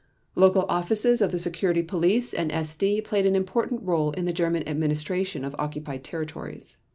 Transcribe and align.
Local 0.33 0.65
offices 0.67 1.21
of 1.21 1.31
the 1.31 1.37
Security 1.37 1.83
Police 1.83 2.33
and 2.33 2.49
SD 2.49 3.05
played 3.05 3.27
an 3.27 3.35
important 3.35 3.83
role 3.83 4.13
in 4.13 4.25
the 4.25 4.33
German 4.33 4.67
administration 4.67 5.45
of 5.45 5.55
occupied 5.59 6.03
territories. 6.03 6.77